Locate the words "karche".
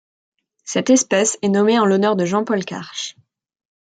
2.65-3.15